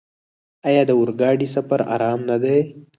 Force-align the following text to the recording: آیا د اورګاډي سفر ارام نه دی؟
آیا 0.67 0.81
د 0.87 0.91
اورګاډي 0.97 1.47
سفر 1.55 1.79
ارام 1.93 2.19
نه 2.29 2.37
دی؟ 2.43 2.59